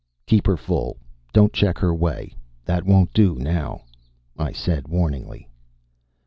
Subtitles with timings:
[0.25, 0.97] "Keep her full.
[1.31, 2.33] Don't check her way.
[2.65, 3.83] That won't do now,"
[4.35, 5.47] I said warningly.